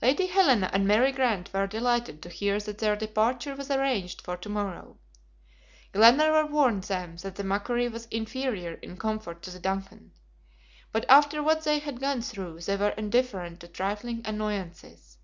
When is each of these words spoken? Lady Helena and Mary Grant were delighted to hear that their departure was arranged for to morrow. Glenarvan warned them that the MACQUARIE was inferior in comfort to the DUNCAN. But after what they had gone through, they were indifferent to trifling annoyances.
Lady 0.00 0.26
Helena 0.28 0.70
and 0.72 0.86
Mary 0.86 1.10
Grant 1.10 1.52
were 1.52 1.66
delighted 1.66 2.22
to 2.22 2.28
hear 2.28 2.60
that 2.60 2.78
their 2.78 2.94
departure 2.94 3.56
was 3.56 3.68
arranged 3.68 4.22
for 4.22 4.36
to 4.36 4.48
morrow. 4.48 4.96
Glenarvan 5.92 6.52
warned 6.52 6.84
them 6.84 7.16
that 7.22 7.34
the 7.34 7.42
MACQUARIE 7.42 7.88
was 7.88 8.06
inferior 8.12 8.74
in 8.74 8.96
comfort 8.96 9.42
to 9.42 9.50
the 9.50 9.58
DUNCAN. 9.58 10.12
But 10.92 11.04
after 11.08 11.42
what 11.42 11.64
they 11.64 11.80
had 11.80 11.98
gone 11.98 12.22
through, 12.22 12.60
they 12.60 12.76
were 12.76 12.90
indifferent 12.90 13.58
to 13.58 13.66
trifling 13.66 14.22
annoyances. 14.24 15.18